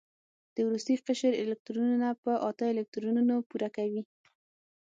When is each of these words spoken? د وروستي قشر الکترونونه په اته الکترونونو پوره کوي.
د 0.55 0.57
وروستي 0.67 0.95
قشر 1.07 1.33
الکترونونه 1.41 2.07
په 2.23 2.31
اته 2.49 2.65
الکترونونو 2.73 3.35
پوره 3.49 3.69
کوي. 3.77 4.01